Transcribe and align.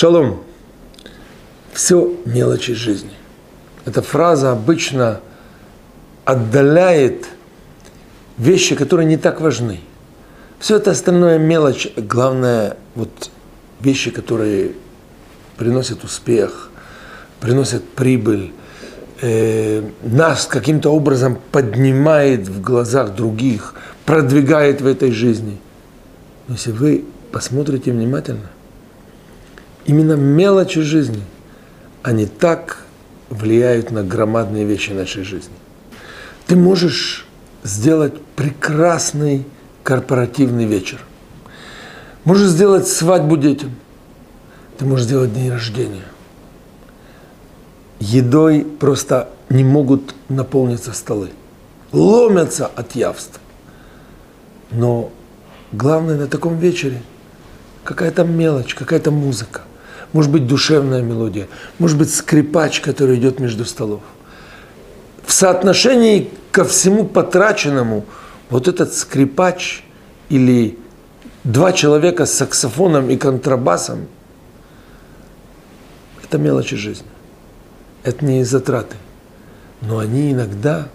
Шалом. 0.00 0.40
Все 1.74 2.16
мелочи 2.24 2.72
жизни. 2.72 3.12
Эта 3.84 4.00
фраза 4.00 4.50
обычно 4.50 5.20
отдаляет 6.24 7.26
вещи, 8.38 8.76
которые 8.76 9.04
не 9.04 9.18
так 9.18 9.42
важны. 9.42 9.80
Все 10.58 10.76
это 10.76 10.92
остальное 10.92 11.36
мелочь. 11.36 11.86
Главное, 11.98 12.78
вот 12.94 13.30
вещи, 13.82 14.10
которые 14.10 14.72
приносят 15.58 16.02
успех, 16.02 16.70
приносят 17.38 17.86
прибыль, 17.86 18.54
э, 19.20 19.82
нас 20.02 20.46
каким-то 20.46 20.94
образом 20.94 21.38
поднимает 21.52 22.48
в 22.48 22.62
глазах 22.62 23.14
других, 23.14 23.74
продвигает 24.06 24.80
в 24.80 24.86
этой 24.86 25.12
жизни. 25.12 25.58
Но 26.48 26.54
если 26.54 26.72
вы 26.72 27.04
посмотрите 27.32 27.92
внимательно, 27.92 28.48
именно 29.86 30.14
мелочи 30.14 30.80
жизни, 30.80 31.22
они 32.02 32.26
так 32.26 32.84
влияют 33.28 33.90
на 33.90 34.02
громадные 34.02 34.64
вещи 34.64 34.92
нашей 34.92 35.22
жизни. 35.22 35.54
Ты 36.46 36.56
можешь 36.56 37.26
сделать 37.62 38.20
прекрасный 38.36 39.46
корпоративный 39.82 40.64
вечер. 40.64 41.00
Можешь 42.24 42.48
сделать 42.48 42.88
свадьбу 42.88 43.36
детям. 43.36 43.74
Ты 44.78 44.84
можешь 44.84 45.06
сделать 45.06 45.32
день 45.32 45.50
рождения. 45.50 46.04
Едой 47.98 48.64
просто 48.64 49.28
не 49.48 49.62
могут 49.62 50.14
наполниться 50.28 50.92
столы. 50.92 51.30
Ломятся 51.92 52.66
от 52.66 52.94
явств. 52.94 53.40
Но 54.70 55.10
главное 55.72 56.16
на 56.16 56.26
таком 56.26 56.58
вечере 56.58 57.02
какая-то 57.84 58.24
мелочь, 58.24 58.74
какая-то 58.74 59.10
музыка. 59.10 59.62
Может 60.12 60.30
быть 60.30 60.46
душевная 60.46 61.02
мелодия, 61.02 61.48
может 61.78 61.98
быть 61.98 62.12
скрипач, 62.12 62.80
который 62.80 63.16
идет 63.16 63.40
между 63.40 63.64
столов. 63.64 64.00
В 65.24 65.32
соотношении 65.32 66.30
ко 66.50 66.64
всему 66.64 67.04
потраченному 67.04 68.04
вот 68.48 68.68
этот 68.68 68.94
скрипач 68.94 69.84
или 70.28 70.78
два 71.44 71.72
человека 71.72 72.26
с 72.26 72.34
саксофоном 72.34 73.10
и 73.10 73.16
контрабасом– 73.16 74.06
это 76.30 76.38
мелочи 76.38 76.76
жизни. 76.76 77.08
Это 78.04 78.24
не 78.24 78.44
затраты. 78.44 78.94
Но 79.80 79.98
они 79.98 80.30
иногда 80.30 80.86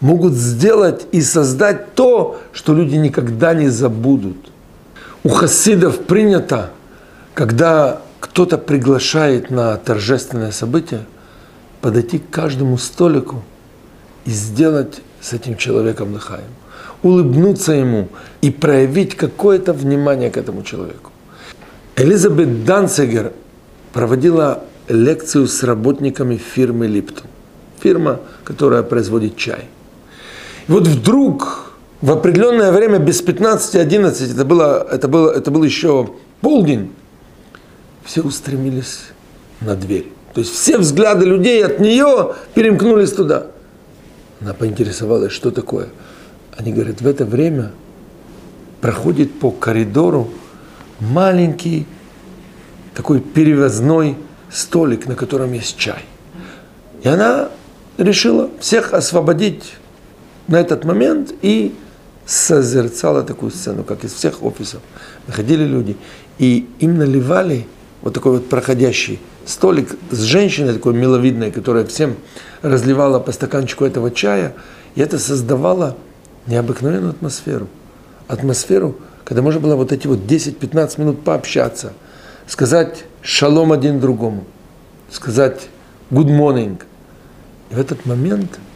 могут 0.00 0.34
сделать 0.34 1.06
и 1.10 1.20
создать 1.22 1.94
то, 1.94 2.40
что 2.52 2.72
люди 2.72 2.94
никогда 2.94 3.52
не 3.52 3.68
забудут. 3.68 4.36
У 5.24 5.30
хасидов 5.30 6.04
принято, 6.04 6.70
когда 7.34 8.02
кто-то 8.24 8.56
приглашает 8.56 9.50
на 9.50 9.76
торжественное 9.76 10.50
событие, 10.50 11.04
подойти 11.82 12.18
к 12.18 12.30
каждому 12.30 12.78
столику 12.78 13.42
и 14.24 14.30
сделать 14.30 15.02
с 15.20 15.34
этим 15.34 15.58
человеком 15.58 16.14
лыхаем, 16.14 16.48
улыбнуться 17.02 17.72
ему 17.72 18.08
и 18.40 18.50
проявить 18.50 19.14
какое-то 19.14 19.74
внимание 19.74 20.30
к 20.30 20.38
этому 20.38 20.62
человеку. 20.62 21.10
Элизабет 21.96 22.64
Данцигер 22.64 23.32
проводила 23.92 24.64
лекцию 24.88 25.46
с 25.46 25.62
работниками 25.62 26.38
фирмы 26.38 26.86
Липтон. 26.86 27.26
Фирма, 27.80 28.20
которая 28.44 28.82
производит 28.82 29.36
чай. 29.36 29.66
И 30.66 30.72
вот 30.72 30.86
вдруг 30.86 31.74
в 32.00 32.10
определенное 32.10 32.72
время 32.72 32.98
без 32.98 33.22
15-11, 33.22 34.32
это 34.32 34.44
было, 34.46 34.88
это, 34.90 35.08
было, 35.08 35.30
это 35.30 35.50
был 35.50 35.62
еще 35.62 36.08
полдень, 36.40 36.90
все 38.04 38.22
устремились 38.22 39.00
на 39.60 39.74
дверь. 39.74 40.12
То 40.34 40.40
есть 40.40 40.52
все 40.52 40.78
взгляды 40.78 41.24
людей 41.24 41.64
от 41.64 41.80
нее 41.80 42.34
перемкнулись 42.54 43.12
туда. 43.12 43.46
Она 44.40 44.52
поинтересовалась, 44.52 45.32
что 45.32 45.50
такое. 45.50 45.88
Они 46.56 46.72
говорят, 46.72 47.00
в 47.00 47.06
это 47.06 47.24
время 47.24 47.72
проходит 48.80 49.38
по 49.38 49.50
коридору 49.50 50.30
маленький 51.00 51.86
такой 52.94 53.20
перевозной 53.20 54.16
столик, 54.50 55.06
на 55.06 55.14
котором 55.14 55.52
есть 55.52 55.76
чай. 55.76 56.04
И 57.02 57.08
она 57.08 57.50
решила 57.96 58.50
всех 58.60 58.92
освободить 58.92 59.74
на 60.46 60.60
этот 60.60 60.84
момент 60.84 61.32
и 61.42 61.74
созерцала 62.26 63.22
такую 63.22 63.50
сцену, 63.50 63.84
как 63.84 64.04
из 64.04 64.12
всех 64.12 64.42
офисов. 64.42 64.80
Находили 65.26 65.64
люди, 65.64 65.96
и 66.38 66.68
им 66.78 66.98
наливали 66.98 67.66
вот 68.04 68.14
такой 68.14 68.32
вот 68.32 68.48
проходящий 68.48 69.18
столик 69.46 69.96
с 70.10 70.20
женщиной 70.20 70.74
такой 70.74 70.94
миловидной, 70.94 71.50
которая 71.50 71.84
всем 71.84 72.16
разливала 72.62 73.18
по 73.18 73.32
стаканчику 73.32 73.84
этого 73.84 74.10
чая, 74.10 74.54
и 74.94 75.00
это 75.00 75.18
создавало 75.18 75.96
необыкновенную 76.46 77.10
атмосферу. 77.10 77.66
Атмосферу, 78.28 78.96
когда 79.24 79.42
можно 79.42 79.60
было 79.60 79.74
вот 79.74 79.90
эти 79.90 80.06
вот 80.06 80.20
10-15 80.20 81.00
минут 81.00 81.24
пообщаться, 81.24 81.94
сказать 82.46 83.04
шалом 83.22 83.72
один 83.72 83.98
другому, 83.98 84.44
сказать 85.10 85.68
good 86.10 86.28
morning. 86.28 86.80
И 87.70 87.74
в 87.74 87.80
этот 87.80 88.06
момент– 88.06 88.60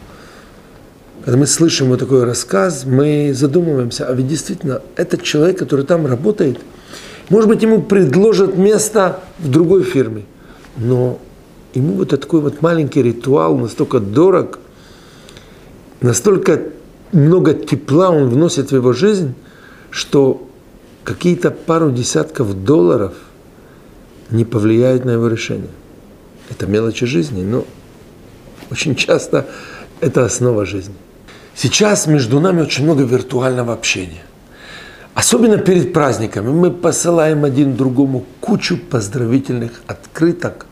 когда 1.28 1.41
мы 1.41 1.47
слышим 1.47 1.89
вот 1.89 1.99
такой 1.99 2.25
рассказ, 2.25 2.87
мы 2.87 3.33
задумываемся, 3.34 4.06
а 4.06 4.15
ведь 4.15 4.28
действительно 4.28 4.81
этот 4.97 5.22
человек, 5.22 5.59
который 5.59 5.84
там 5.84 6.06
работает, 6.06 6.59
может 7.28 7.49
быть, 7.49 7.62
ему 7.62 7.83
предложат 7.83 8.56
место 8.56 9.21
в 9.39 9.50
другой 9.50 9.83
фирме, 9.83 10.25
но 10.77 11.19
ему 11.75 11.94
вот 11.94 12.09
такой 12.09 12.41
вот 12.41 12.62
маленький 12.62 13.03
ритуал 13.03 13.56
настолько 13.56 14.00
дорог, 14.00 14.59
настолько 16.00 16.62
много 17.12 17.55
тепла 17.55 18.11
он 18.11 18.28
вносит 18.28 18.71
в 18.71 18.75
его 18.75 18.93
жизнь, 18.93 19.34
что 19.91 20.49
какие-то 21.05 21.50
пару 21.50 21.91
десятков 21.91 22.65
долларов 22.65 23.15
не 24.31 24.45
повлияют 24.45 25.05
на 25.05 25.12
его 25.12 25.28
решение. 25.28 25.71
Это 26.50 26.66
мелочи 26.66 27.06
жизни, 27.06 27.43
но 27.43 27.65
очень 28.71 28.95
часто 28.95 29.47
это 30.00 30.25
основа 30.25 30.65
жизни. 30.65 30.95
Сейчас 31.55 32.06
между 32.06 32.41
нами 32.41 32.62
очень 32.62 32.84
много 32.84 33.05
виртуального 33.05 33.72
общения. 33.72 34.22
Особенно 35.19 35.59
перед 35.59 35.93
праздниками 35.93 36.49
мы 36.51 36.71
посылаем 36.71 37.45
один 37.45 37.75
другому 37.75 38.25
кучу 38.41 38.79
поздравительных 38.79 39.83
открыток, 39.89 40.67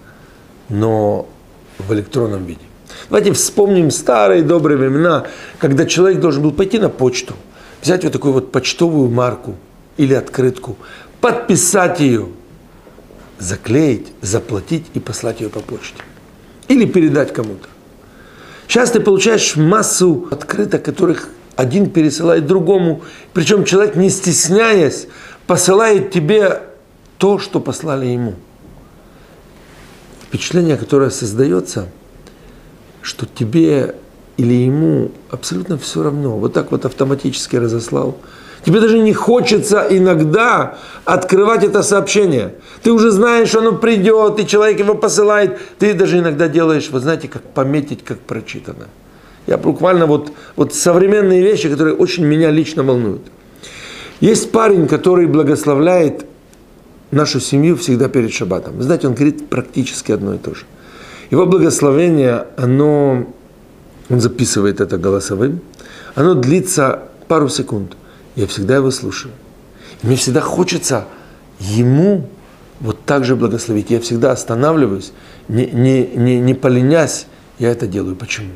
но 0.68 1.28
в 1.78 1.92
электронном 1.92 2.44
виде. 2.44 2.60
Давайте 3.08 3.32
вспомним 3.32 3.90
старые 3.90 4.44
добрые 4.44 4.78
времена, 4.78 5.26
когда 5.58 5.84
человек 5.84 6.20
должен 6.20 6.44
был 6.44 6.52
пойти 6.52 6.78
на 6.78 6.88
почту, 6.90 7.34
взять 7.82 8.04
вот 8.04 8.12
такую 8.12 8.34
вот 8.34 8.52
почтовую 8.52 9.10
марку 9.10 9.56
или 9.96 10.14
открытку, 10.14 10.76
подписать 11.20 11.98
ее, 11.98 12.28
заклеить, 13.40 14.12
заплатить 14.22 14.86
и 14.94 15.00
послать 15.00 15.40
ее 15.40 15.48
по 15.48 15.58
почте. 15.58 16.04
Или 16.68 16.84
передать 16.84 17.32
кому-то. 17.32 17.66
Сейчас 18.68 18.92
ты 18.92 19.00
получаешь 19.00 19.56
массу 19.56 20.28
открыток, 20.30 20.84
которых 20.84 21.30
один 21.56 21.90
пересылает 21.90 22.46
другому. 22.46 23.02
Причем 23.32 23.64
человек, 23.64 23.96
не 23.96 24.10
стесняясь, 24.10 25.08
посылает 25.46 26.10
тебе 26.10 26.62
то, 27.18 27.38
что 27.38 27.60
послали 27.60 28.06
ему. 28.06 28.34
Впечатление, 30.28 30.76
которое 30.76 31.10
создается, 31.10 31.88
что 33.02 33.26
тебе 33.26 33.94
или 34.36 34.52
ему 34.52 35.10
абсолютно 35.30 35.78
все 35.78 36.02
равно. 36.02 36.36
Вот 36.36 36.52
так 36.52 36.70
вот 36.70 36.84
автоматически 36.84 37.56
разослал– 37.56 38.18
Тебе 38.66 38.80
даже 38.80 38.98
не 38.98 39.12
хочется 39.12 39.86
иногда 39.88 40.78
открывать 41.04 41.62
это 41.62 41.84
сообщение. 41.84 42.56
Ты 42.82 42.90
уже 42.90 43.12
знаешь, 43.12 43.48
что 43.48 43.60
оно 43.60 43.72
придет, 43.76 44.40
и 44.40 44.46
человек 44.46 44.80
его 44.80 44.96
посылает. 44.96 45.56
Ты 45.78 45.94
даже 45.94 46.18
иногда 46.18 46.48
делаешь, 46.48 46.90
вы 46.90 46.98
знаете, 46.98 47.28
как 47.28 47.42
пометить, 47.42 48.04
как 48.04 48.18
прочитано. 48.18 48.88
Я 49.46 49.58
буквально 49.58 50.06
вот, 50.06 50.32
вот 50.56 50.74
современные 50.74 51.42
вещи, 51.42 51.68
которые 51.68 51.94
очень 51.94 52.24
меня 52.24 52.50
лично 52.50 52.82
волнуют. 52.82 53.22
Есть 54.20 54.50
парень, 54.50 54.86
который 54.86 55.26
благословляет 55.26 56.26
нашу 57.10 57.40
семью 57.40 57.76
всегда 57.76 58.08
перед 58.08 58.32
шаббатом. 58.32 58.76
Вы 58.76 58.82
знаете, 58.82 59.06
он 59.06 59.14
говорит 59.14 59.48
практически 59.48 60.12
одно 60.12 60.34
и 60.34 60.38
то 60.38 60.54
же. 60.54 60.64
Его 61.30 61.46
благословение, 61.46 62.46
оно, 62.56 63.26
он 64.08 64.20
записывает 64.20 64.80
это 64.80 64.98
голосовым, 64.98 65.60
оно 66.14 66.34
длится 66.34 67.02
пару 67.28 67.48
секунд– 67.48 67.96
я 68.36 68.46
всегда 68.46 68.76
его 68.76 68.90
слушаю. 68.90 69.32
И 70.02 70.06
мне 70.06 70.16
всегда 70.16 70.42
хочется 70.42 71.06
ему 71.58 72.28
вот 72.80 73.04
так 73.04 73.24
же 73.24 73.34
благословить. 73.34 73.90
Я 73.90 74.00
всегда 74.00 74.30
останавливаюсь, 74.32 75.12
не, 75.48 75.66
не, 75.66 76.06
не, 76.06 76.38
не 76.38 76.54
поленясь, 76.54 77.26
я 77.58 77.70
это 77.70 77.86
делаю. 77.86 78.14
Почему? 78.14 78.50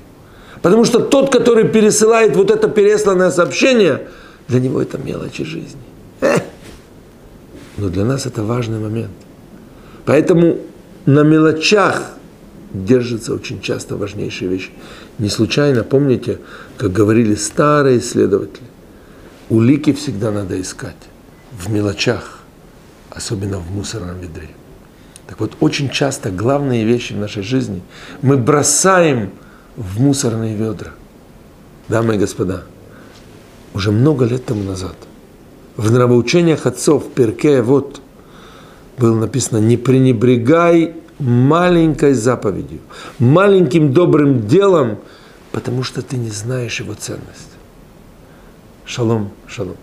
Потому 0.62 0.84
что 0.84 1.00
тот, 1.00 1.32
который 1.32 1.66
пересылает 1.68 2.36
вот 2.36 2.50
это 2.50 2.68
пересланное 2.68 3.30
сообщение, 3.30 4.08
для 4.48 4.60
него 4.60 4.82
это 4.82 4.98
мелочи 4.98 5.44
жизни. 5.44 5.80
Но 7.76 7.88
для 7.88 8.04
нас 8.04 8.26
это 8.26 8.42
важный 8.42 8.78
момент. 8.78 9.12
Поэтому 10.04 10.58
на 11.06 11.22
мелочах 11.22 12.12
держится 12.74 13.34
очень 13.34 13.60
часто 13.60 13.96
важнейшие 13.96 14.50
вещи. 14.50 14.70
Не 15.18 15.30
случайно, 15.30 15.82
помните, 15.82 16.38
как 16.76 16.92
говорили 16.92 17.34
старые 17.34 17.98
исследователи, 17.98 18.66
улики 19.48 19.92
всегда 19.92 20.30
надо 20.30 20.60
искать 20.60 20.96
в 21.52 21.70
мелочах, 21.70 22.40
особенно 23.10 23.58
в 23.58 23.70
мусорном 23.70 24.20
ведре. 24.20 24.50
Так 25.26 25.40
вот, 25.40 25.52
очень 25.60 25.90
часто 25.90 26.30
главные 26.30 26.84
вещи 26.84 27.12
в 27.12 27.18
нашей 27.18 27.42
жизни 27.42 27.82
мы 28.20 28.36
бросаем 28.36 29.30
в 29.76 30.00
мусорные 30.00 30.56
ведра. 30.56 30.92
Дамы 31.88 32.16
и 32.16 32.18
господа, 32.18 32.64
уже 33.74 33.90
много 33.90 34.24
лет 34.24 34.44
тому 34.44 34.62
назад 34.62 34.96
в 35.80 35.90
нравоучениях 35.90 36.66
отцов 36.66 37.10
Перке 37.14 37.62
вот 37.62 38.02
было 38.98 39.18
написано 39.18 39.58
«Не 39.58 39.78
пренебрегай 39.78 40.94
маленькой 41.18 42.12
заповедью, 42.12 42.80
маленьким 43.18 43.94
добрым 43.94 44.46
делом, 44.46 44.98
потому 45.52 45.82
что 45.82 46.02
ты 46.02 46.18
не 46.18 46.28
знаешь 46.28 46.80
его 46.80 46.92
ценность». 46.92 47.48
Шалом, 48.84 49.30
шалом. 49.46 49.76